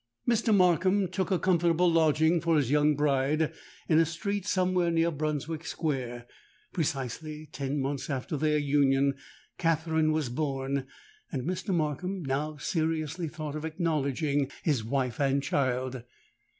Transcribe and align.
"Mr. 0.27 0.51
Markham 0.51 1.07
took 1.07 1.29
a 1.29 1.37
comfortable 1.37 1.87
lodging 1.87 2.41
for 2.41 2.57
his 2.57 2.71
young 2.71 2.95
bride 2.95 3.53
in 3.87 3.99
a 3.99 4.05
street 4.07 4.47
somewhere 4.47 4.89
near 4.89 5.11
Brunswick 5.11 5.63
Square. 5.63 6.25
Precisely 6.73 7.47
ten 7.51 7.79
months 7.79 8.09
after 8.09 8.35
their 8.35 8.57
union 8.57 9.13
Katherine 9.59 10.11
was 10.11 10.29
born; 10.29 10.87
and 11.31 11.43
Mr. 11.47 11.69
Markham 11.71 12.23
now 12.25 12.57
seriously 12.57 13.27
thought 13.27 13.53
of 13.55 13.63
acknowledging 13.63 14.49
his 14.63 14.83
wife 14.83 15.19
and 15.19 15.43
child. 15.43 16.01